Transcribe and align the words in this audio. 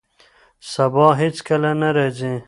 سبا 0.71 1.07
هیڅکله 1.21 1.71
نه 1.81 1.89
راځي. 1.95 2.33